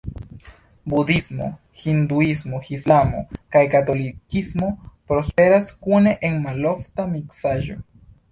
Budhismo, 0.93 1.49
hinduismo, 1.81 2.61
islamo 2.77 3.19
kaj 3.55 3.61
katolikismo 3.75 4.71
prosperas 5.13 5.71
kune 5.85 6.17
en 6.31 6.43
malofta 6.49 7.07
miksaĵo. 7.13 7.79